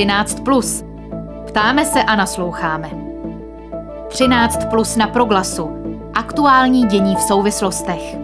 [0.00, 0.40] 13.
[0.44, 0.84] Plus.
[1.46, 2.90] Ptáme se a nasloucháme.
[4.08, 5.70] 13 plus na proglasu.
[6.14, 8.19] Aktuální dění v souvislostech.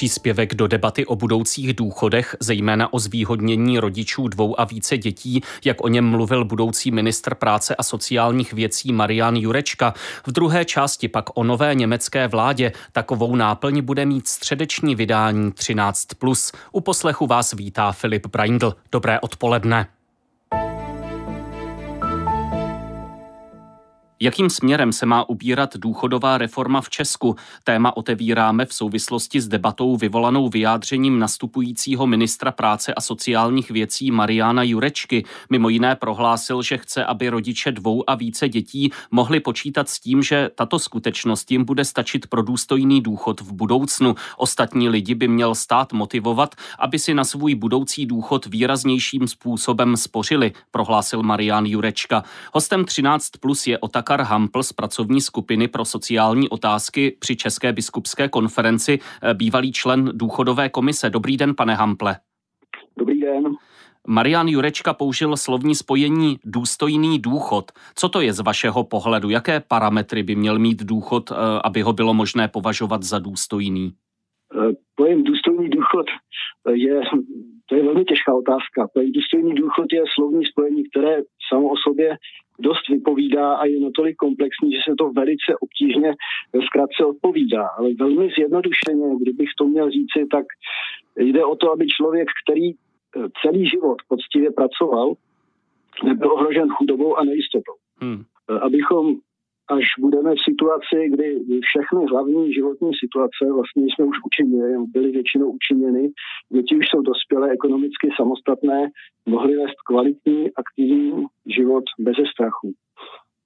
[0.00, 5.84] Příspěvek do debaty o budoucích důchodech, zejména o zvýhodnění rodičů dvou a více dětí, jak
[5.84, 9.94] o něm mluvil budoucí ministr práce a sociálních věcí Marian Jurečka.
[10.26, 12.72] V druhé části pak o nové německé vládě.
[12.92, 16.54] Takovou náplň bude mít středeční vydání 13+.
[16.72, 18.74] U poslechu vás vítá Filip Braindl.
[18.92, 19.86] Dobré odpoledne.
[24.22, 27.36] Jakým směrem se má ubírat důchodová reforma v Česku?
[27.64, 34.62] Téma otevíráme v souvislosti s debatou vyvolanou vyjádřením nastupujícího ministra práce a sociálních věcí Mariana
[34.62, 35.24] Jurečky.
[35.50, 40.22] Mimo jiné prohlásil, že chce, aby rodiče dvou a více dětí mohli počítat s tím,
[40.22, 44.14] že tato skutečnost jim bude stačit pro důstojný důchod v budoucnu.
[44.36, 50.52] Ostatní lidi by měl stát motivovat, aby si na svůj budoucí důchod výraznějším způsobem spořili,
[50.70, 52.24] prohlásil Marian Jurečka.
[52.52, 57.72] Hostem 13 plus je Otak Otakar Hampl z pracovní skupiny pro sociální otázky při České
[57.72, 61.10] biskupské konferenci, eh, bývalý člen důchodové komise.
[61.10, 62.16] Dobrý den, pane Hample.
[62.98, 63.44] Dobrý den.
[64.06, 67.70] Marian Jurečka použil slovní spojení důstojný důchod.
[67.94, 69.30] Co to je z vašeho pohledu?
[69.30, 73.92] Jaké parametry by měl mít důchod, eh, aby ho bylo možné považovat za důstojný?
[74.54, 76.06] Eh, pojem důstojný důchod
[76.74, 77.00] je,
[77.70, 78.88] to je velmi těžká otázka.
[78.94, 82.16] Pojem důstojný důchod je slovní spojení, které samo o sobě
[82.58, 86.14] dost vypovídá a je natolik komplexní, že se to velice obtížně
[86.66, 87.66] zkrátce odpovídá.
[87.78, 90.46] Ale velmi zjednodušeně, kdybych to měl říci, tak
[91.16, 92.74] jde o to, aby člověk, který eh,
[93.42, 95.14] celý život poctivě pracoval,
[96.04, 97.76] nebyl ohrožen chudobou a nejistotou.
[98.00, 98.22] Hmm.
[98.50, 99.16] Eh, abychom
[99.70, 105.50] až budeme v situaci, kdy všechny hlavní životní situace vlastně jsme už učinili, byly většinou
[105.50, 106.12] učiněny,
[106.52, 108.90] děti už jsou dospělé, ekonomicky samostatné,
[109.26, 111.26] mohly vést kvalitní, aktivní
[111.56, 112.72] život bez strachu.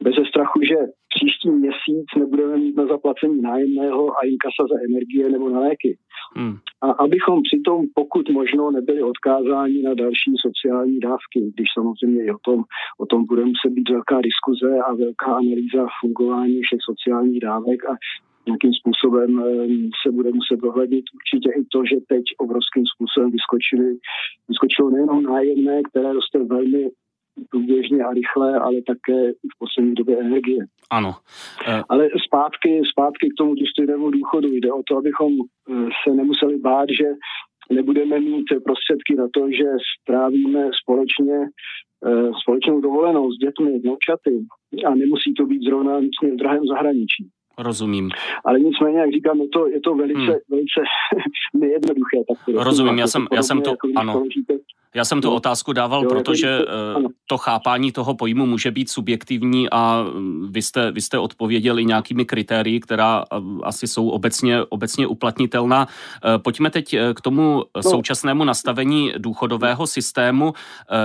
[0.05, 0.79] Bez strachu, že
[1.15, 5.99] příští měsíc nebudeme mít na zaplacení nájemného a inkasa za energie nebo na léky.
[6.37, 6.57] Hmm.
[6.81, 12.39] A abychom přitom pokud možno nebyli odkázáni na další sociální dávky, když samozřejmě i o
[12.45, 12.65] tom,
[12.99, 17.93] o tom bude muset být velká diskuze a velká analýza fungování všech sociálních dávek a
[18.47, 19.31] nějakým způsobem
[20.03, 23.89] se bude muset dohlednit určitě i to, že teď obrovským způsobem vyskočili,
[24.49, 26.91] vyskočilo nejenom nájemné, které roste velmi
[27.51, 30.67] průběžně a rychle, ale také v poslední době energie.
[30.91, 31.15] Ano.
[31.69, 31.83] E...
[31.89, 35.75] Ale zpátky, zpátky k tomu důstojnému důchodu jde o to, abychom e,
[36.05, 37.09] se nemuseli bát, že
[37.73, 39.69] nebudeme mít prostředky na to, že
[40.01, 41.49] strávíme společně e,
[42.43, 44.47] společnou dovolenou s dětmi, vnoučaty
[44.87, 47.29] a nemusí to být zrovna nic v drahém zahraničí.
[47.59, 48.11] Rozumím.
[48.45, 50.39] Ale nicméně, jak říkám, je to, je to velice, hmm.
[50.51, 50.81] velice
[51.55, 52.19] nejednoduché.
[52.29, 54.25] Tak Rozumím, já jsem, já jsem to, jako ano.
[54.95, 55.35] Já jsem tu no.
[55.35, 60.63] otázku dával, jo, protože jako, to chápání toho pojmu může být subjektivní a mm, vy
[60.63, 65.89] jste, vy jste odpověděli nějakými kritérii, která eh, asi jsou obecně, obecně uplatnitelná.
[66.25, 67.83] Eh, pojďme teď k tomu no.
[67.83, 70.53] současnému nastavení důchodového systému.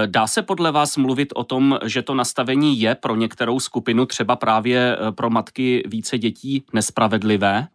[0.06, 4.36] Dá se podle vás mluvit o tom, že to nastavení je pro některou skupinu, třeba
[4.36, 6.39] právě pro matky více dětí,
[6.74, 7.68] nespravedlivé?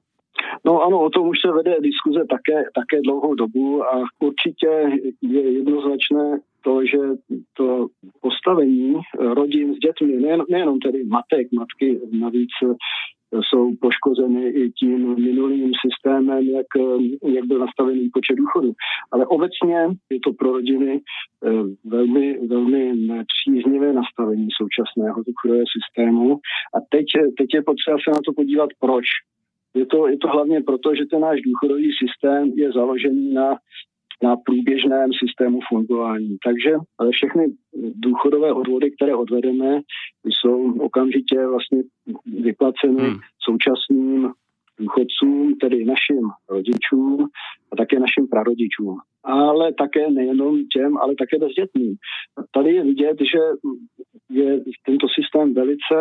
[0.66, 4.70] No ano, o tom už se vede diskuze také, také dlouhou dobu a určitě
[5.22, 6.98] je jednoznačné to, že
[7.56, 7.86] to
[8.20, 12.50] postavení rodin s dětmi, nejen, nejenom tedy matek, matky navíc
[13.32, 16.66] jsou poškozeny i tím minulým systémem, jak,
[17.34, 18.72] jak byl nastavený počet důchodů.
[19.12, 19.76] Ale obecně
[20.10, 21.50] je to pro rodiny eh,
[21.84, 26.34] velmi, velmi nepříznivé nastavení současného důchodového systému.
[26.74, 27.04] A teď,
[27.38, 29.04] teď je potřeba se na to podívat, proč.
[29.74, 33.56] Je to, je to hlavně proto, že ten náš důchodový systém je založený na,
[34.22, 36.36] na průběžném systému fungování.
[36.44, 37.46] Takže ale všechny
[37.94, 39.80] důchodové odvody, které odvedeme,
[40.24, 41.82] jsou okamžitě vlastně
[42.26, 43.18] vyplaceny hmm.
[43.42, 44.30] současným
[44.78, 47.28] důchodcům, tedy našim rodičům
[47.72, 48.96] a také našim prarodičům.
[49.24, 51.96] Ale také nejenom těm, ale také bezdětným.
[52.54, 53.38] Tady je vidět, že
[54.30, 55.94] je tento systém velice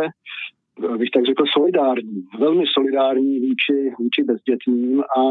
[0.97, 5.21] bych tak řekl, solidární, velmi solidární vůči, vůči bezdětným a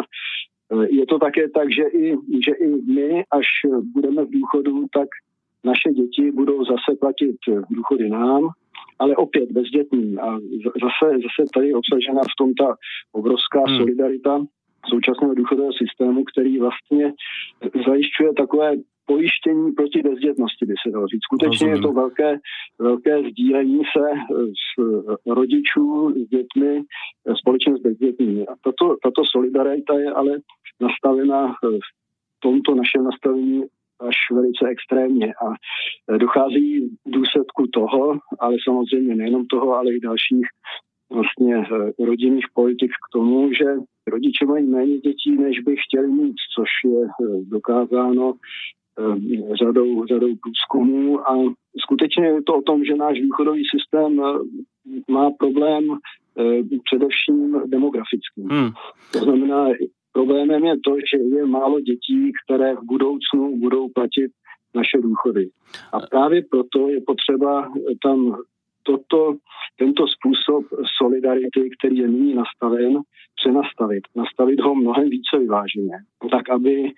[0.90, 3.46] je to také tak, že i, že i my, až
[3.94, 5.08] budeme v důchodu, tak
[5.64, 7.36] naše děti budou zase platit
[7.70, 8.48] důchody nám,
[8.98, 10.18] ale opět bezdětní.
[10.18, 10.38] A
[10.84, 12.76] zase, zase tady je obsažena v tom ta
[13.12, 13.76] obrovská hmm.
[13.76, 14.44] solidarita
[14.88, 17.12] současného důchodového systému, který vlastně
[17.86, 18.72] zajišťuje takové
[19.06, 21.24] pojištění proti bezdětnosti, by se dalo říct.
[21.24, 21.74] Skutečně Rozumím.
[21.74, 22.38] je to velké,
[22.78, 24.06] velké sdílení se
[24.62, 24.68] s
[25.26, 26.82] rodičů, s dětmi,
[27.34, 28.46] společně s bezdětnými.
[28.46, 30.32] A tato, tato solidarita je ale
[30.80, 33.64] nastavena v tomto našem nastavení
[34.00, 35.46] až velice extrémně a
[36.18, 40.46] dochází v důsledku toho, ale samozřejmě nejenom toho, ale i dalších
[41.12, 41.64] vlastně
[41.98, 43.64] rodinných politik k tomu, že
[44.06, 47.06] rodiče mají méně dětí, než by chtěli mít, což je
[47.50, 48.34] dokázáno
[49.54, 54.20] řadou, řadou průzkumů a skutečně je to o tom, že náš důchodový systém
[55.10, 55.84] má problém
[56.84, 58.48] především demografickým.
[58.50, 58.70] Hmm.
[59.12, 59.68] To znamená,
[60.12, 64.30] Problémem je to, že je málo dětí, které v budoucnu budou platit
[64.74, 65.48] naše důchody.
[65.92, 68.36] A právě proto je potřeba tam
[68.82, 69.34] toto,
[69.78, 70.64] tento způsob
[70.98, 72.98] solidarity, který je nyní nastaven,
[73.40, 75.96] přenastavit, nastavit ho mnohem více vyváženě,
[76.30, 76.92] tak aby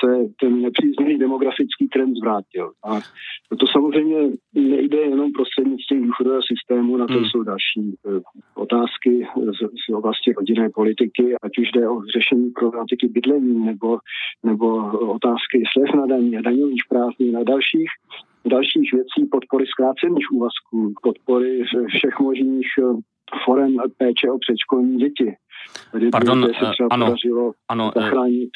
[0.00, 0.08] se
[0.40, 2.72] ten nepříznivý demografický trend zvrátil.
[2.84, 3.00] A
[3.56, 4.18] to samozřejmě
[4.60, 7.24] nejde jenom prostřednictvím důchodového systému, na to hmm.
[7.24, 8.20] jsou další eh,
[8.54, 13.98] otázky z, z oblasti rodinné politiky, ať už jde o řešení problematiky bydlení nebo,
[14.42, 14.66] nebo
[15.08, 17.88] otázky slev na daní a daňových prázdnin a dalších
[18.46, 22.82] dalších věcí, podpory zkrácených úvazků, podpory všech možných eh,
[23.44, 25.36] forem péče o předškolní děti.
[25.92, 28.50] Tady Pardon, se eh, třeba ano, podařilo ano, zachránit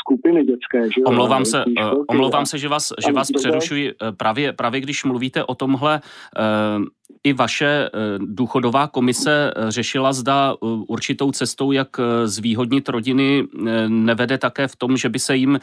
[0.00, 0.90] skupiny dětské.
[0.90, 1.64] Že omlouvám, se,
[2.08, 3.92] omlouvám se, že vás, že vás přerušuji.
[4.16, 6.00] Právě, právě když mluvíte o tomhle,
[7.24, 11.88] i vaše eh, důchodová komise eh, řešila, zda eh, určitou cestou, jak
[12.24, 13.44] zvýhodnit rodiny,
[13.88, 15.60] nevede také v tom, že by se jim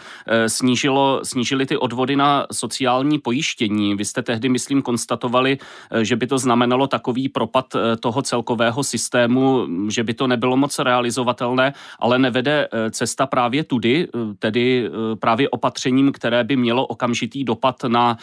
[0.48, 3.96] snížilo, snížily ty odvody na sociální pojištění.
[3.96, 5.58] Vy jste tehdy, myslím, konstatovali,
[6.02, 7.66] že by to znamenalo takový propad
[8.00, 14.08] toho celkového systému, že by to nebylo moc realizovatelné, ale nevede cesta právě tudy,
[14.40, 14.90] tedy
[15.20, 18.18] právě opatřením, které by mělo okamžitý dopad na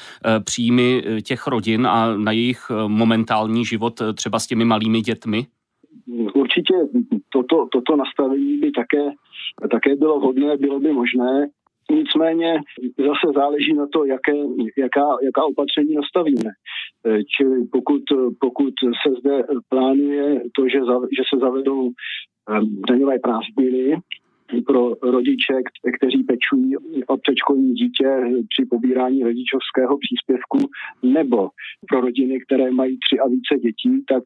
[0.45, 5.47] příjmy těch rodin a na jejich moment mentální život eh, třeba s těmi malými dětmi?
[6.35, 6.75] Určitě
[7.33, 9.05] toto, toto nastavení by také,
[9.71, 11.49] také bylo vhodné, bylo by možné.
[11.91, 12.61] Nicméně
[12.99, 14.37] zase záleží na to, jaké,
[14.77, 16.51] jaká, jaká opatření nastavíme.
[17.07, 18.03] Eh, čili pokud,
[18.41, 19.35] pokud se zde
[19.69, 23.97] plánuje to, že, za, že se zavedou eh, daňové prázdniny,
[24.67, 25.55] pro rodiče,
[25.99, 28.09] kteří pečují o předškolní dítě
[28.49, 30.59] při pobírání rodičovského příspěvku,
[31.03, 31.49] nebo
[31.89, 34.25] pro rodiny, které mají tři a více dětí, tak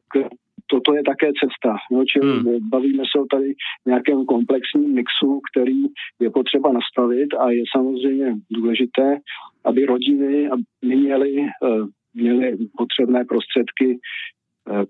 [0.67, 1.77] toto je také cesta.
[1.91, 2.69] No, čili hmm.
[2.69, 3.53] bavíme se o tady
[3.85, 5.81] nějakém komplexním mixu, který
[6.19, 9.17] je potřeba nastavit a je samozřejmě důležité,
[9.65, 10.49] aby rodiny
[10.81, 11.83] měly, eh,
[12.13, 13.99] měly potřebné prostředky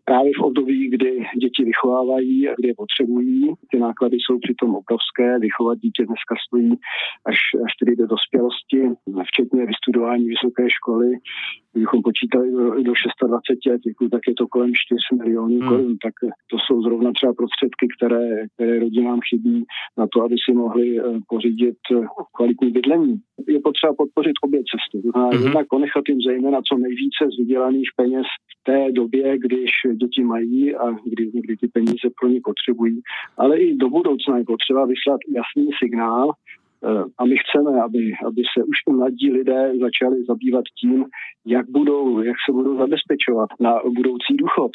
[0.06, 3.54] právě v období, kdy děti vychovávají a kdy je potřebují.
[3.72, 5.40] Ty náklady jsou přitom obrovské.
[5.40, 6.72] Vychovat dítě dneska stojí
[7.26, 8.80] až, až tedy do dospělosti,
[9.30, 11.10] včetně vystudování vysoké školy.
[11.72, 12.94] Kdybychom počítali do, do
[13.28, 15.70] 26 let věku, tak je to kolem 4 milionů hmm.
[15.70, 15.98] korun.
[16.04, 16.14] Tak
[16.52, 19.66] to jsou zrovna třeba prostředky, které, které rodinám chybí
[19.98, 22.06] na to, aby si mohli eh, pořídit eh,
[22.36, 23.16] kvalitní bydlení.
[23.48, 25.02] Je potřeba podpořit obě cesty.
[25.02, 25.44] Znamená, hmm.
[25.44, 30.76] jednak ponechat jim zejména co nejvíce z vydělaných peněz v té době, když děti mají
[30.76, 33.02] a kdy, kdy ty peníze pro ně potřebují.
[33.38, 38.42] Ale i do budoucna je potřeba vyslat jasný signál, eh, a my chceme, aby, aby
[38.58, 41.06] se už mladí lidé začali zabývat tím,
[41.46, 44.72] jak, budou, jak se budou zabezpečovat na budoucí důchod.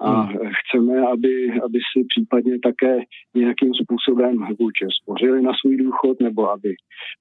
[0.00, 0.38] A hmm.
[0.58, 2.98] chceme, aby, aby si případně také
[3.34, 6.74] nějakým způsobem buď spořili na svůj důchod, nebo aby,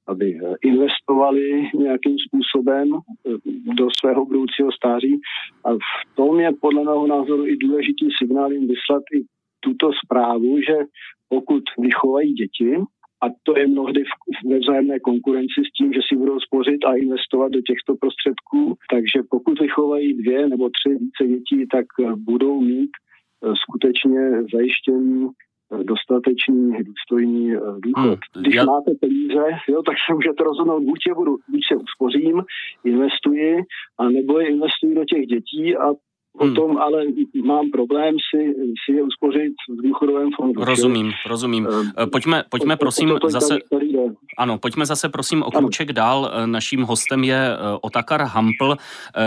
[0.08, 5.20] aby investovali nějakým způsobem eh, do svého budoucího stáří.
[5.66, 9.26] A v tom je podle mého názoru i důležitý signál jim vyslat i
[9.60, 10.76] tuto zprávu, že
[11.30, 12.78] pokud vychovají děti,
[13.22, 14.04] a to je mnohdy
[14.50, 18.76] ve vzájemné konkurenci s tím, že si budou spořit a investovat do těchto prostředků.
[18.92, 22.92] Takže pokud vychovají dvě nebo tři více dětí, tak eh, budou mít
[23.44, 27.54] eh, skutečně zajištění eh, dostatečný, důstojný
[27.86, 28.20] důchod.
[28.34, 28.66] Hmm, Když já...
[28.66, 32.44] máte peníze, jo, tak se můžete rozhodnout, buď je budu, buď se uspořím,
[32.84, 33.56] investuji,
[33.98, 35.94] a nebo je investuji do těch dětí a
[36.38, 36.78] Potom hmm.
[36.78, 37.04] ale
[37.46, 38.54] mám problém si,
[38.86, 40.64] si je uspořit v důchodovém fondu.
[40.64, 41.68] Rozumím, rozumím.
[41.68, 43.58] Uh, pojďme, pojďme to, prosím to, to, zase...
[44.38, 46.32] Ano, pojďme zase prosím o kruček dál.
[46.34, 47.50] Eh, naším hostem je
[47.82, 48.76] Otakar Hampl.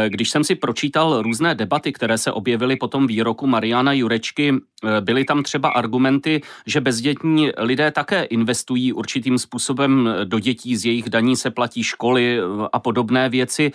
[0.08, 4.54] Když jsem si pročítal různé debaty, které se objevily po tom výroku Mariana Jurečky,
[5.00, 11.10] byly tam třeba argumenty, že bezdětní lidé také investují určitým způsobem do dětí, z jejich
[11.10, 12.38] daní se platí školy
[12.72, 13.72] a podobné věci.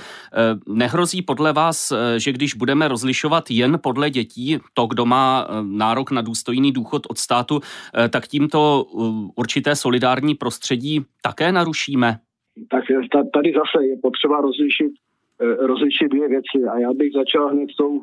[0.67, 5.53] Nehrozí podle vás, že když budeme rozlišovat zvyšovat jen podle dětí, to, kdo má eh,
[5.63, 9.01] nárok na důstojný důchod od státu, eh, tak tímto eh,
[9.35, 12.19] určité solidární prostředí také narušíme?
[12.71, 12.83] Tak
[13.33, 14.91] tady zase je potřeba rozlišit,
[15.59, 18.01] rozlišit dvě věci a já bych začal hned tou,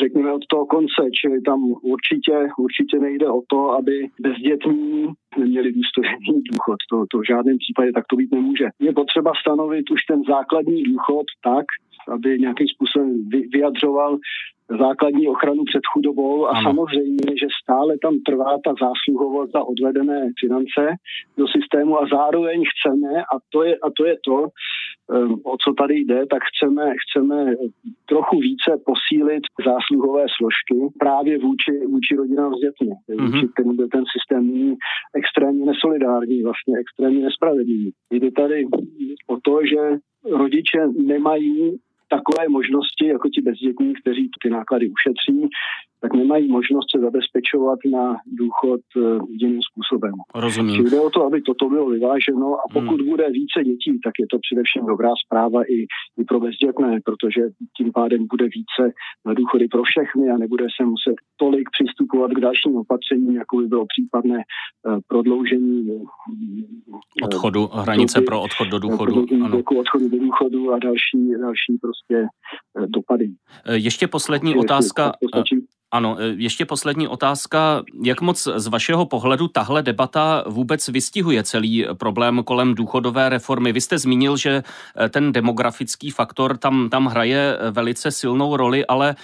[0.00, 6.42] řekněme, od toho konce, čili tam určitě, určitě nejde o to, aby bezdětní neměli důstojný
[6.52, 6.78] důchod.
[6.90, 8.68] To, to v žádném případě tak to být nemůže.
[8.80, 11.66] Je potřeba stanovit už ten základní důchod tak,
[12.08, 14.18] aby nějakým způsobem vyjadřoval
[14.80, 16.62] základní ochranu před chudobou a ano.
[16.62, 20.82] samozřejmě, že stále tam trvá ta zásluhovost za odvedené finance
[21.38, 25.72] do systému a zároveň chceme, a to je, a to, je to, um, o co
[25.72, 27.54] tady jde, tak chceme, chceme
[28.08, 33.26] trochu více posílit zásluhové složky právě vůči, vůči rodinám s dětmi, mm-hmm.
[33.26, 34.74] vůči kterým ten systém
[35.22, 37.92] extrémně nesolidární, vlastně extrémně nespravedlivý.
[38.10, 38.66] Jde tady
[39.26, 39.80] o to, že
[40.42, 40.80] rodiče
[41.12, 41.78] nemají
[42.16, 45.38] takové možnosti, jako ti bezdětní, kteří ty náklady ušetří,
[46.02, 49.00] tak nemají možnost se zabezpečovat na důchod eh,
[49.42, 50.14] jiným způsobem.
[50.34, 50.76] Rozumím.
[50.76, 53.10] Čili jde o to, aby toto bylo vyváženo a pokud hmm.
[53.10, 55.78] bude více dětí, tak je to především dobrá zpráva i,
[56.20, 57.40] i pro bezdětné, protože
[57.76, 58.82] tím pádem bude více
[59.26, 63.66] na důchody pro všechny a nebude se muset tolik přistupovat k dalším opatřením, jako by
[63.66, 66.02] bylo případné uh, prodloužení uh,
[67.22, 69.26] odchodu, hranice doby, pro odchod do důchodu.
[69.44, 69.62] Ano.
[69.78, 72.26] odchodu do důchodu a další, další prostě
[72.86, 73.30] dopady.
[73.72, 75.12] Ještě poslední otázka.
[75.92, 77.82] Ano, e, ještě poslední otázka.
[78.02, 83.72] Jak moc z vašeho pohledu tahle debata vůbec vystihuje celý problém kolem důchodové reformy?
[83.72, 84.62] Vy jste zmínil, že
[85.00, 89.16] e, ten demografický faktor tam, tam hraje e, velice silnou roli, ale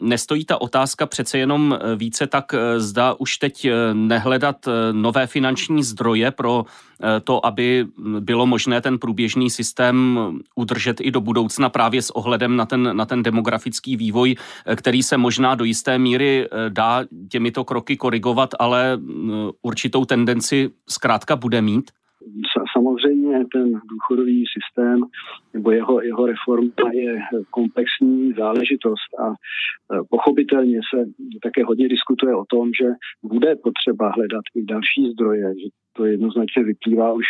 [0.00, 4.56] nestojí ta otázka přece jenom více tak, zda už teď nehledat
[4.92, 6.64] nové finanční zdroje pro
[7.24, 7.86] to, aby
[8.20, 10.18] bylo možné ten průběžný systém
[10.54, 14.34] udržet i do budoucna právě s ohledem na ten, na ten demografický vývoj,
[14.66, 18.98] eh, který se možná do jisté míry eh, dá těmito kroky korigovat, ale
[19.62, 21.90] určitou tendenci zkrátka bude mít?
[22.76, 25.00] Samozřejmě ten důchodový systém
[25.54, 27.18] nebo jeho, jeho reforma je
[27.50, 29.34] komplexní záležitost a
[30.10, 31.04] pochopitelně se
[31.42, 32.88] také hodně diskutuje o tom, že
[33.22, 37.24] bude potřeba hledat i další zdroje, že to jednoznačně vyplývá už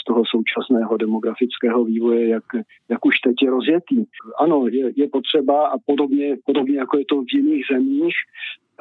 [0.00, 2.44] z toho současného demografického vývoje, jak,
[2.88, 4.04] jak už teď je rozjetý.
[4.40, 8.14] Ano, je, je potřeba a podobně, podobně jako je to v jiných zemích,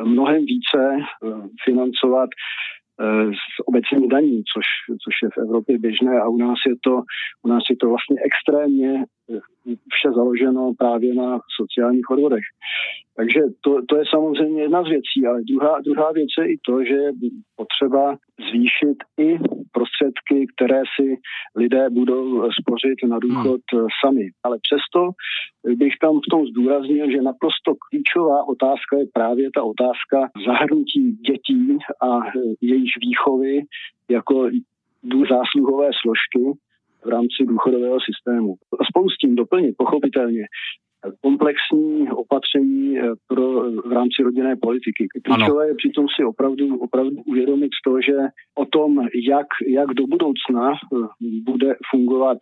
[0.04, 1.28] mnohem více eh,
[1.66, 2.30] financovat
[3.02, 4.66] eh, z obecních daní, což,
[5.04, 7.02] což je v Evropě běžné a u nás je to,
[7.44, 9.06] u nás je to vlastně extrémně
[9.94, 12.44] vše založeno právě na sociálních odvodech.
[13.16, 16.84] Takže to, to je samozřejmě jedna z věcí, ale druhá, druhá věc je i to,
[16.84, 17.12] že je
[17.56, 18.18] potřeba
[18.50, 19.38] zvýšit i
[19.72, 21.16] prostředky, které si
[21.56, 23.88] lidé budou spořit na důchod hmm.
[24.06, 24.26] sami.
[24.44, 25.10] Ale přesto
[25.76, 30.18] bych tam v tom zdůraznil, že naprosto klíčová otázka je právě ta otázka
[30.48, 32.20] zahrnutí dětí a
[32.62, 33.62] jejich výchovy
[34.10, 34.50] jako
[35.30, 36.60] zásluhové složky
[37.06, 38.56] v rámci důchodového systému.
[38.80, 40.44] A spolu s tím doplnit, pochopitelně,
[41.22, 45.08] komplexní opatření eh, pro, v rámci rodinné politiky.
[45.24, 48.18] Klíčové je přitom si opravdu, opravdu uvědomit to, že
[48.58, 51.08] o tom, jak, jak do budoucna eh,
[51.44, 52.38] bude fungovat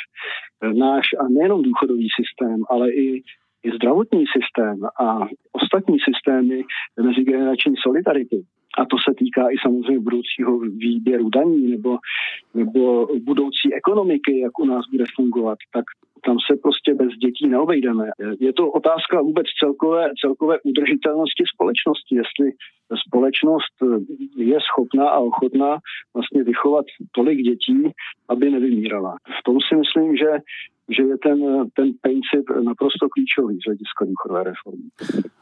[0.63, 3.21] eh, náš a nejenom důchodový systém, ale i
[3.63, 6.63] i zdravotní systém a ostatní systémy
[7.01, 8.43] mezigenerační solidarity,
[8.77, 11.97] a to se týká i samozřejmě budoucího výběru daní nebo,
[12.57, 15.85] nebo budoucí ekonomiky, jak u nás bude fungovat, tak
[16.25, 18.05] tam se prostě bez dětí neobejdeme.
[18.39, 22.51] Je to otázka vůbec celkové, celkové udržitelnosti společnosti, jestli
[23.07, 23.73] společnost
[24.37, 25.77] je schopná a ochotná
[26.13, 27.91] vlastně vychovat tolik dětí,
[28.29, 29.15] aby nevymírala.
[29.39, 30.29] V tom si myslím, že
[30.95, 31.39] že je ten,
[31.75, 34.83] ten princip naprosto klíčový z hlediska důchodové reformy.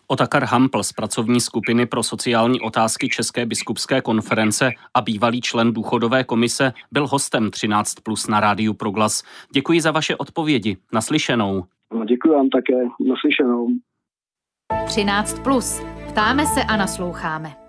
[0.08, 6.24] Otakar Hampl z pracovní skupiny pro sociální otázky České biskupské konference a bývalý člen důchodové
[6.24, 9.24] komise byl hostem 13 plus na rádiu Proglas.
[9.52, 10.65] Děkuji za vaše odpovědi.
[10.94, 11.64] Naslyšenou.
[11.94, 12.84] No, děkuji vám také.
[13.10, 13.68] Naslyšenou.
[14.86, 15.82] 13 plus.
[16.08, 17.65] Ptáme se a nasloucháme.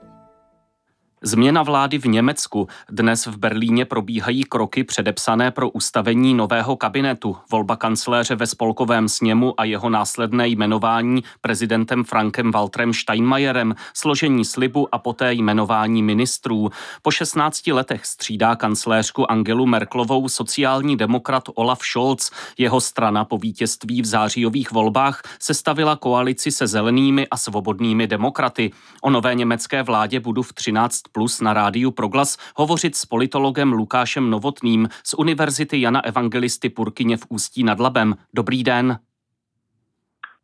[1.22, 2.68] Změna vlády v Německu.
[2.90, 9.60] Dnes v Berlíně probíhají kroky předepsané pro ustavení nového kabinetu, volba kancléře ve spolkovém sněmu
[9.60, 16.70] a jeho následné jmenování prezidentem Frankem Waltrem Steinmeierem, složení slibu a poté jmenování ministrů.
[17.02, 22.30] Po 16 letech střídá kancléřku Angelu Merklovou sociální demokrat Olaf Scholz.
[22.58, 28.70] Jeho strana po vítězství v zářijových volbách sestavila koalici se zelenými a svobodnými demokraty.
[29.02, 34.30] O nové německé vládě budu v 13 Plus na rádiu Proglas hovořit s politologem Lukášem
[34.30, 38.14] Novotným z Univerzity Jana Evangelisty Purkyně v Ústí nad Labem.
[38.34, 38.98] Dobrý den.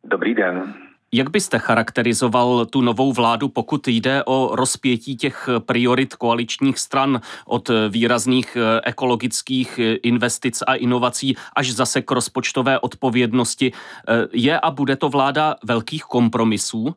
[0.05, 0.75] Dobrý den.
[1.15, 7.71] Jak byste charakterizoval tu novou vládu, pokud jde o rozpětí těch priorit koaličních stran od
[7.89, 13.73] výrazných eh, ekologických eh, investic a inovací až zase k rozpočtové odpovědnosti?
[13.73, 16.95] Eh, je a bude to vláda velkých kompromisů?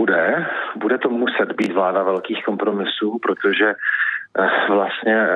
[0.00, 0.46] Bude.
[0.76, 3.74] Bude to muset být vláda velkých kompromisů, protože
[4.68, 5.26] vlastně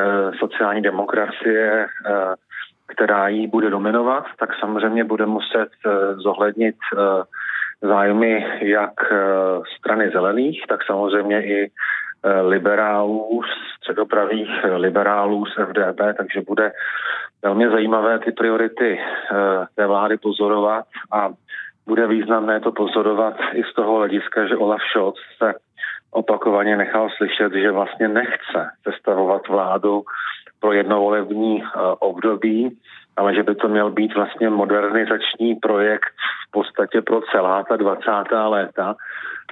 [0.41, 1.87] sociální demokracie
[2.87, 6.99] která jí bude dominovat, tak samozřejmě bude muset eh, zohlednit eh,
[7.83, 9.17] zájmy jak eh,
[9.79, 11.71] strany zelených, tak samozřejmě i
[12.43, 13.43] liberálů,
[13.77, 16.73] středopravých liberálů z FDP, takže bude
[17.43, 19.01] velmi zajímavé ty priority
[19.77, 21.29] té vlády pozorovat a
[21.87, 25.55] bude významné to pozorovat i z toho hlediska, že Olaf Scholz se
[26.11, 30.03] opakovaně nechal slyšet, že vlastně nechce sestavovat vládu
[30.61, 32.79] pro jednovolební eh, období,
[33.17, 36.15] ale že by to měl být vlastně modernizační projekt
[36.49, 38.11] v podstatě pro celá ta 20.
[38.45, 38.97] léta.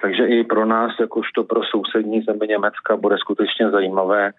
[0.02, 4.32] Takže i pro nás, jakožto pro sousední zemi Německa, bude skutečně zajímavé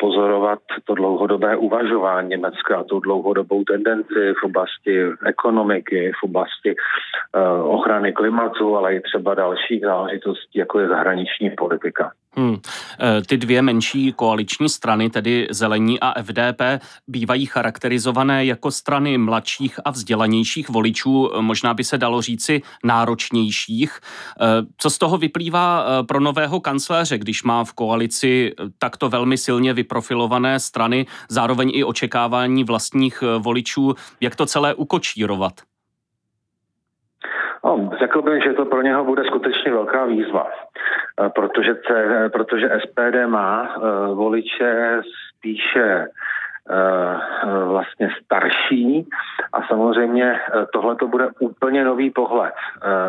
[0.00, 8.12] pozorovat to dlouhodobé uvažování Německa, tu dlouhodobou tendenci v oblasti ekonomiky, v oblasti eh, ochrany
[8.12, 12.12] klimatu, ale i třeba dalších záležitostí, jako je zahraniční politika.
[12.36, 12.56] Hmm.
[13.00, 19.80] E, ty dvě menší koaliční strany, tedy Zelení a FDP, bývají charakterizované jako strany mladších
[19.84, 24.00] a vzdělanějších voličů, možná by se dalo říci náročnějších.
[24.40, 24.46] E,
[24.76, 29.72] co z toho vyplývá e, pro nového kancléře, když má v koalici takto velmi silně
[29.72, 35.71] vyprofilované strany, zároveň i očekávání vlastních voličů, jak to celé ukočírovat?
[37.76, 40.46] No, řekl bych, že to pro něho bude skutečně velká výzva,
[41.20, 45.00] eh, protože, C, protože SPD má uh, voliče
[45.36, 49.08] spíše uh, vlastně starší
[49.52, 50.40] a samozřejmě
[50.72, 52.54] tohle to bude úplně nový pohled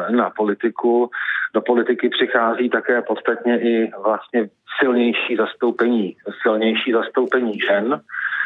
[0.09, 1.09] na politiku.
[1.53, 8.42] Do politiky přichází také podstatně i vlastně silnější zastoupení, silnější zastoupení žen, Eh,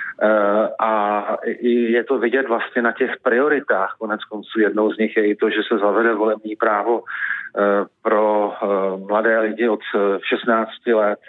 [0.80, 3.96] a je to vidět vlastně na těch prioritách.
[4.00, 7.62] Konec konců jednou z nich je i to, že se zavede volební právo eh,
[8.02, 8.68] pro eh,
[9.08, 9.80] mladé lidi od
[10.24, 11.20] 16 let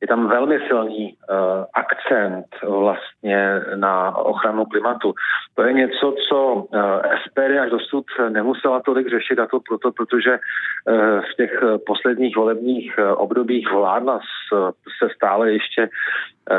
[0.00, 1.36] je tam velmi silný uh,
[1.74, 5.14] akcent vlastně na ochranu klimatu.
[5.54, 9.92] To je něco, co uh, eh, SPD až dosud nemusela tolik řešit a to proto,
[9.92, 14.20] protože uh, v těch posledních volebních obdobích vládla
[14.98, 15.88] se stále ještě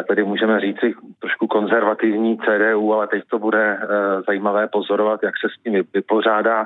[0.08, 3.80] tedy můžeme říci trošku konzervativní CDU, ale teď to bude
[4.28, 6.66] zajímavé pozorovat, jak se s tím vypořádá.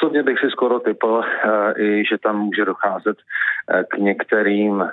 [0.00, 1.24] Osobně bych si skoro typl uh,
[1.80, 4.86] i, že tam může docházet uh, k některým uh,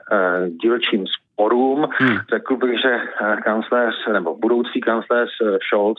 [0.62, 1.06] dílčím
[1.38, 1.90] sporům.
[1.92, 2.18] Hmm.
[2.30, 5.98] Řekl bych, že eh, kancléř nebo budoucí kancléř eh, Scholz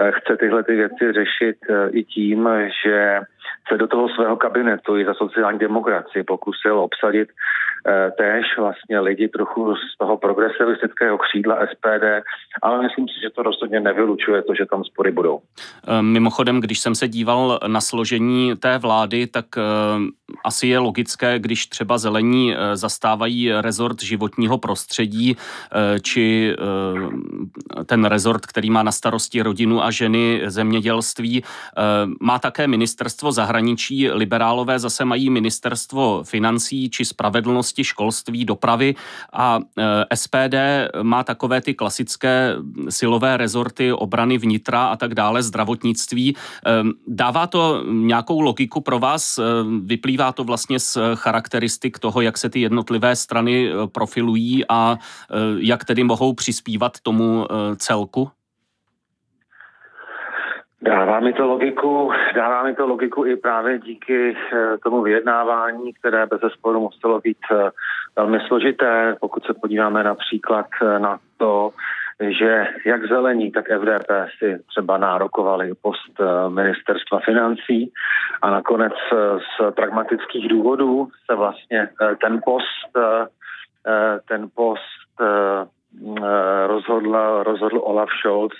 [0.00, 1.56] eh, chce tyhle ty věci řešit
[1.90, 2.48] i tím,
[2.84, 3.20] že
[3.68, 7.65] se do toho svého kabinetu i za sociální demokracii pokusil obsadit Eh,
[8.16, 12.04] též vlastně lidi trochu z toho progresivistického křídla SPD,
[12.62, 15.40] ale myslím si, že to rozhodně nevylučuje to, že tam spory budou.
[15.88, 19.62] Eh, mimochodem, když jsem se díval na složení té vlády, tak eh,
[20.44, 25.36] asi je logické, když třeba zelení zastávají rezort životního prostředí,
[26.02, 26.56] či
[27.86, 31.42] ten rezort, který má na starosti rodinu a ženy, zemědělství,
[32.20, 38.94] má také ministerstvo zahraničí, liberálové zase mají ministerstvo financí či spravedlnosti, oblasti školství, dopravy
[39.32, 40.56] a e, SPD
[41.02, 42.56] má takové ty klasické
[42.88, 46.32] silové rezorty obrany vnitra a tak dále, zdravotnictví.
[46.32, 46.36] E,
[47.06, 49.38] dává to nějakou logiku pro vás?
[49.38, 49.42] E,
[49.84, 54.98] vyplývá to vlastně z charakteristik toho, jak se ty jednotlivé strany profilují a
[55.58, 58.30] jak tedy mohou přispívat tomu celku?
[60.86, 66.26] Dává mi to logiku, dává mi to logiku i právě díky eh, tomu vyjednávání, které
[66.26, 67.70] bez zesporu muselo být eh,
[68.16, 69.16] velmi složité.
[69.20, 71.70] Pokud se podíváme například eh, na to,
[72.28, 77.92] že jak zelení, tak FDP si třeba nárokovali post ministerstva financí
[78.42, 78.92] a nakonec
[79.38, 81.88] z pragmatických důvodů se vlastně
[82.20, 82.98] ten post,
[84.28, 85.20] ten post
[86.66, 88.52] rozhodl, rozhodl Olaf Scholz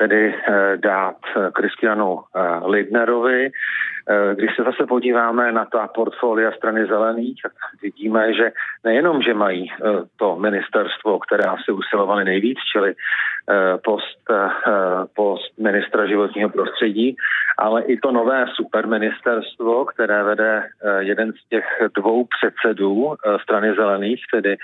[0.00, 1.20] tedy eh, dát
[1.52, 3.50] Kristianu eh, Lidnerovi.
[3.50, 8.52] Eh, když se zase podíváme na ta portfolia strany zelených, tak vidíme, že
[8.84, 9.68] nejenom, že mají
[10.16, 12.94] to ministerstvo, které asi usilovali nejvíc, čili
[13.84, 14.18] post,
[15.16, 17.16] post ministra životního prostředí,
[17.58, 20.62] ale i to nové superministerstvo, které vede
[20.98, 21.64] jeden z těch
[21.96, 24.56] dvou předsedů strany zelených, tedy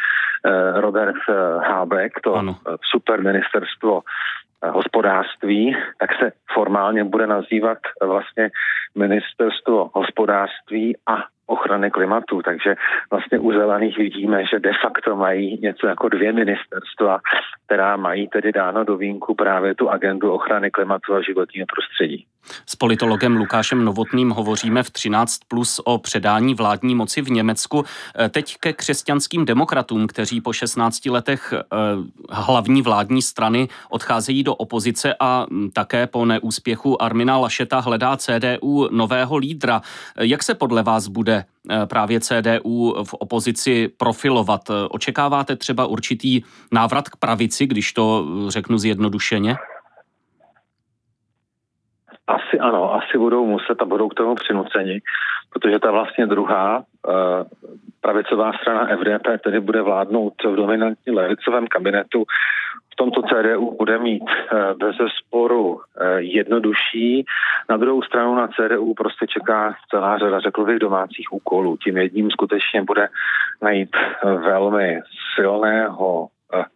[0.75, 1.17] Robert
[1.59, 2.57] Habeck, to ano.
[2.93, 4.03] superministerstvo
[4.65, 8.51] hospodářství, tak se formálně bude nazývat vlastně
[8.95, 11.17] ministerstvo hospodářství a
[11.47, 12.43] ochrany klimatu.
[12.43, 12.75] Takže
[13.11, 17.21] vlastně u zelených vidíme, že de facto mají něco jako dvě ministerstva,
[17.67, 22.27] která mají tedy dáno do vínku právě tu agendu ochrany klimatu a životního prostředí.
[22.67, 27.85] S politologem Lukášem Novotným hovoříme v 13 plus o předání vládní moci v Německu.
[28.19, 31.63] E, teď ke křesťanským demokratům, kteří po 16 letech e,
[32.31, 39.37] hlavní vládní strany odcházejí do opozice a také po neúspěchu Armina Lašeta hledá CDU nového
[39.37, 39.83] lídra.
[40.17, 41.36] E, jak se podle vás bude
[41.89, 44.61] právě CDU v opozici profilovat?
[44.91, 49.55] Očekáváte třeba určitý návrat k pravici, když to řeknu zjednodušeně?
[52.27, 55.01] Asi ano, asi budou muset a budou k tomu přinuceni,
[55.53, 57.15] protože ta vlastně druhá uh,
[58.01, 62.25] pravicová strana FDP tedy bude vládnout v dominantní levicovém kabinetu.
[62.97, 65.81] V tomto CDU bude mít uh, bez sporu uh,
[66.19, 67.25] jednodušší.
[67.69, 71.77] Na druhou stranu na CDU prostě čeká celá řada, řekl bych, domácích úkolů.
[71.77, 73.09] Tím jedním skutečně bude
[73.63, 75.01] najít velmi
[75.35, 76.29] silného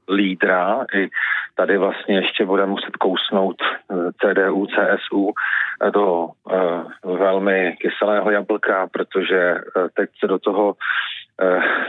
[0.08, 0.84] lídra.
[0.94, 1.08] I
[1.54, 5.32] tady vlastně ještě bude muset kousnout eh, CDU, CSU
[5.82, 6.28] eh, do
[7.04, 9.54] velmi kyselého jablka, protože
[9.94, 10.74] teď se do toho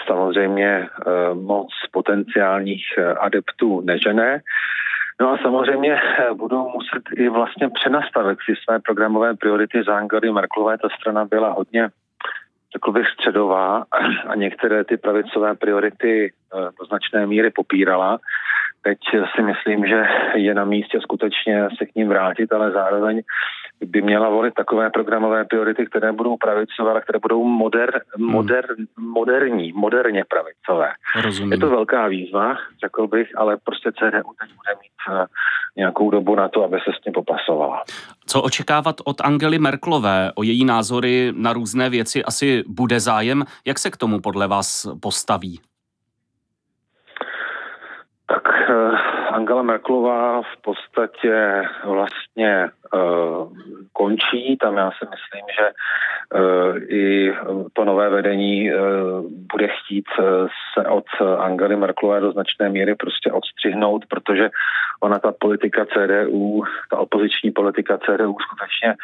[0.07, 4.41] samozřejmě uh, moc potenciálních uh, adeptů nežené.
[5.21, 6.01] No a samozřejmě
[6.33, 10.77] budou muset i vlastně přenastavit si své programové priority za Angely Merklové.
[10.77, 11.89] Ta strana byla hodně
[12.91, 13.85] bych, středová
[14.27, 16.33] a některé ty pravicové priority
[16.79, 18.19] do značné míry popírala.
[18.81, 18.97] Teď
[19.35, 20.03] si myslím, že
[20.35, 23.21] je na místě skutečně se k ním vrátit, ale zároveň
[23.85, 29.11] by měla volit takové programové priority, které budou pravicové, ale které budou moder, moder, hmm.
[29.11, 30.91] moderní, moderně pravicové.
[31.21, 31.51] Rozumím.
[31.51, 35.25] Je to velká výzva, řekl bych, ale prostě CDU teď bude mít eh,
[35.77, 37.83] nějakou dobu na to, aby se s tím popasovala.
[38.25, 40.31] Co očekávat od Angely Merklové?
[40.35, 43.43] O její názory na různé věci asi bude zájem.
[43.65, 45.59] Jak se k tomu podle vás postaví?
[48.27, 48.97] Tak eh,
[49.41, 53.53] Angela Merklová v podstatě vlastně uh,
[53.93, 54.57] končí.
[54.61, 57.33] Tam já si myslím, že uh, i
[57.73, 58.79] to nové vedení uh,
[59.53, 60.05] bude chtít
[60.73, 61.05] se od
[61.39, 64.49] Angely Merklové do značné míry prostě odstřihnout, protože
[64.99, 68.95] ona ta politika CDU, ta opoziční politika CDU skutečně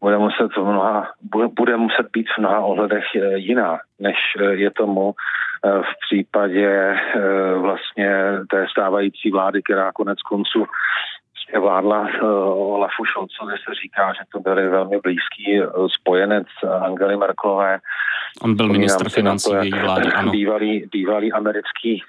[0.00, 3.04] bude muset v mnoha, bude, bude muset být v mnoha ohledech
[3.34, 4.16] jiná, než
[4.50, 5.14] je tomu
[5.64, 6.96] v případě
[7.60, 8.10] vlastně
[8.50, 10.66] té stávající vlády, která konec konců
[11.60, 12.08] vládla
[12.54, 15.62] Olafu Šolcovi se říká, že to byly velmi blízký
[16.00, 16.46] spojenec
[16.80, 17.78] Angely Merkelové.
[18.42, 20.30] On byl ministr financí její vlády, ano.
[20.30, 22.02] Bývalý, bývalý americký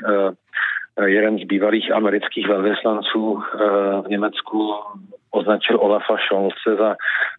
[1.05, 3.43] jeden z bývalých amerických velvyslanců
[4.05, 4.73] v Německu
[5.35, 6.95] označil Olafa Scholze za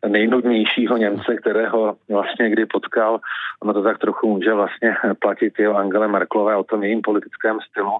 [0.08, 3.20] nejnudnějšího Němce, kterého vlastně kdy potkal.
[3.62, 7.58] Ono to tak trochu může vlastně platit i o Angele Merklové, o tom jejím politickém
[7.70, 7.98] stylu.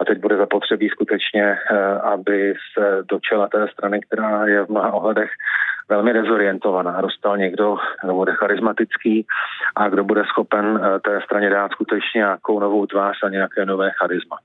[0.00, 4.92] A teď bude zapotřebí skutečně, eh, aby se dočela té strany, která je v mnoha
[4.92, 5.30] ohledech
[5.88, 7.00] velmi dezorientovaná.
[7.00, 9.26] Dostal někdo, kdo bude charismatický
[9.76, 13.90] a kdo bude schopen eh, té straně dát skutečně nějakou novou tvář a nějaké nové
[13.90, 14.36] charisma.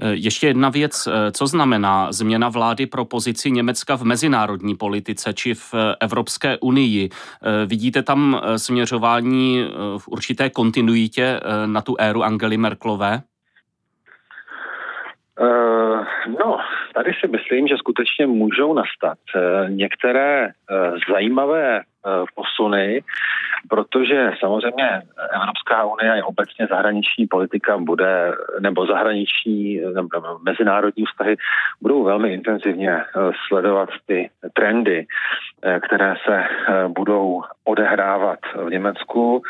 [0.00, 5.34] Eh, ještě jedna věc, eh, co znamená změna vlády pro pozici Německa v mezinárodní politice
[5.34, 7.08] či v eh, Evropské unii?
[7.66, 9.64] Vidíte tam směřování
[9.98, 13.20] v určité kontinuitě na tu éru Angely Merklové?
[16.40, 16.58] No,
[16.94, 19.18] tady si myslím, že skutečně můžou nastat
[19.68, 20.50] některé
[21.12, 21.82] zajímavé
[22.34, 23.02] posuny,
[23.68, 25.02] protože samozřejmě
[25.34, 31.36] Evropská unie a obecně zahraniční politika bude, nebo zahraniční, nebo mezinárodní vztahy
[31.82, 33.04] budou velmi intenzivně
[33.48, 35.06] sledovat ty trendy,
[35.86, 36.44] které se
[36.88, 39.42] budou odehrávat v Německu.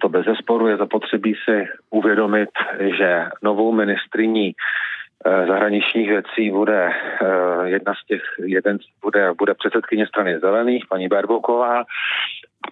[0.00, 2.50] To bez zesporu je zapotřebí si uvědomit,
[2.96, 10.06] že novou ministriní Eh, zahraničních věcí bude eh, jedna z těch, jeden bude, bude předsedkyně
[10.06, 11.84] strany zelených, paní Berboková.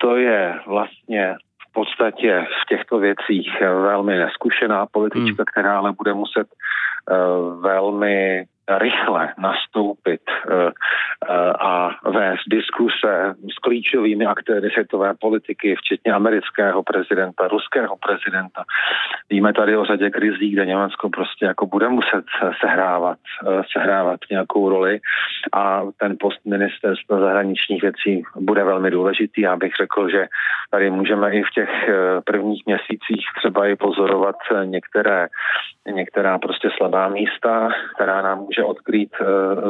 [0.01, 1.35] To je vlastně
[1.69, 5.47] v podstatě v těchto věcích velmi neskušená politička, hmm.
[5.53, 6.47] která ale bude muset
[7.11, 8.45] uh, velmi
[8.79, 10.21] rychle nastoupit
[11.61, 18.65] a vést diskuse s klíčovými aktéry světové politiky, včetně amerického prezidenta, ruského prezidenta.
[19.31, 22.25] Víme tady o řadě krizí, kde Německo prostě jako bude muset
[22.61, 23.19] sehrávat,
[23.73, 25.01] sehrávat nějakou roli
[25.53, 29.41] a ten post ministerstva zahraničních věcí bude velmi důležitý.
[29.41, 30.27] Já bych řekl, že
[30.71, 31.71] tady můžeme i v těch
[32.25, 35.29] prvních měsících třeba i pozorovat některé,
[35.95, 39.11] některá prostě slabá místa, která nám může může odkrýt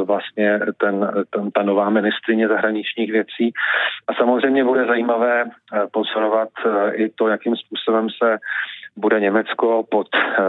[0.04, 3.52] vlastně ten, ten, ta nová ministrině zahraničních věcí.
[4.08, 5.44] A samozřejmě bude zajímavé
[5.92, 6.48] pozorovat
[6.92, 8.38] i to, jakým způsobem se
[8.96, 10.42] bude Německo pod uh,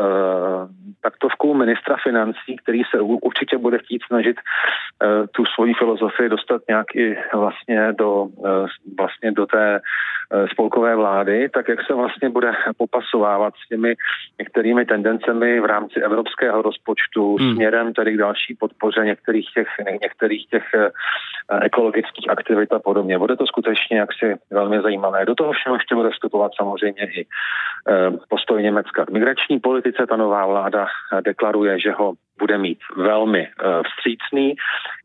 [0.00, 0.68] uh,
[1.02, 6.94] taktovkou ministra financí, který se určitě bude chtít snažit uh, tu svoji filozofii dostat nějak
[6.94, 8.66] i vlastně do, uh,
[8.98, 13.94] vlastně do té uh, spolkové vlády, tak jak se vlastně bude popasovávat s těmi
[14.38, 17.54] některými tendencemi v rámci evropského rozpočtu hmm.
[17.54, 19.68] směrem tedy k další podpoře některých těch,
[20.02, 23.18] některých těch uh, ekologických aktivit a podobně.
[23.18, 25.24] Bude to skutečně jaksi velmi zajímavé.
[25.24, 27.95] Do toho všeho ještě bude vstupovat samozřejmě i uh,
[28.28, 30.06] postoj Německa k migrační politice.
[30.06, 34.54] Ta nová vláda eh, deklaruje, že ho bude mít velmi uh, vstřícný,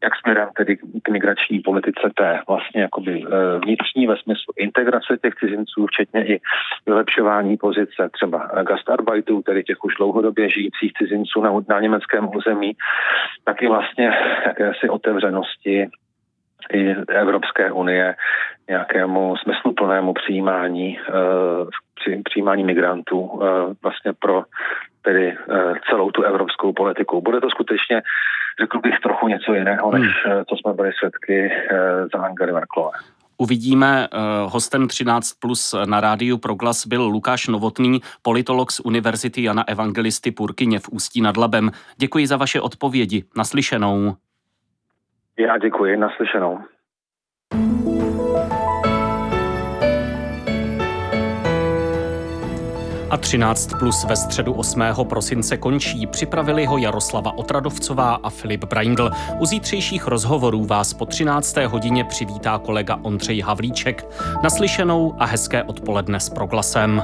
[0.03, 3.25] jak směrem tedy k migrační politice té vlastně jakoby
[3.63, 6.41] vnitřní ve smyslu integrace těch cizinců, včetně i
[6.85, 12.75] vylepšování pozice třeba gastarbeitů, tedy těch už dlouhodobě žijících cizinců na, na německém území,
[13.43, 14.13] tak i vlastně
[14.45, 15.89] jakési otevřenosti
[16.73, 18.15] i Evropské unie
[18.69, 20.99] nějakému smysluplnému přijímání,
[22.07, 23.41] uh, přijímání migrantů uh,
[23.83, 24.43] vlastně pro
[25.01, 27.21] tedy uh, celou tu evropskou politiku.
[27.21, 28.01] Bude to skutečně,
[28.61, 30.45] řekl bych, trochu něco jiného, než hmm.
[30.49, 31.51] co jsme byli svědky
[32.13, 32.97] za Angely Merkelové.
[33.37, 34.07] Uvidíme.
[34.45, 40.79] Hostem 13 plus na rádiu Proglas byl Lukáš Novotný, politolog z Univerzity Jana Evangelisty Purkyně
[40.79, 41.71] v Ústí nad Labem.
[41.97, 43.23] Děkuji za vaše odpovědi.
[43.37, 44.15] Naslyšenou.
[45.39, 46.59] Já děkuji, naslyšenou.
[53.11, 54.81] A 13 plus ve středu 8.
[55.03, 56.07] prosince končí.
[56.07, 59.11] Připravili ho Jaroslava Otradovcová a Filip Braindl.
[59.39, 61.57] U zítřejších rozhovorů vás po 13.
[61.57, 64.05] hodině přivítá kolega Ondřej Havlíček.
[64.43, 67.03] Naslyšenou a hezké odpoledne s proglasem.